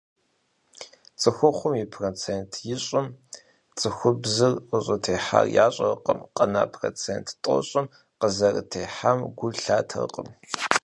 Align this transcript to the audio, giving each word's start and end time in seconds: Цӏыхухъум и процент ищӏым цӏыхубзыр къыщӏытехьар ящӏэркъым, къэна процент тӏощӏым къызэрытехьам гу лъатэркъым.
Цӏыхухъум 1.19 1.73
и 1.83 1.85
процент 1.95 2.51
ищӏым 2.73 3.07
цӏыхубзыр 3.79 4.53
къыщӏытехьар 4.67 5.45
ящӏэркъым, 5.65 6.19
къэна 6.35 6.63
процент 6.75 7.27
тӏощӏым 7.43 7.85
къызэрытехьам 8.19 9.19
гу 9.37 9.47
лъатэркъым. 9.61 10.29